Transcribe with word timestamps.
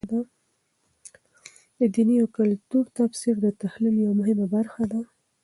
د 1.77 1.79
دیني 1.93 2.15
او 2.21 2.27
کلتور 2.37 2.85
تفسیر 2.99 3.35
د 3.41 3.47
تحلیل 3.61 3.95
یوه 4.03 4.15
مهمه 4.19 4.45
برخه 4.55 4.83
ده. 4.91 5.01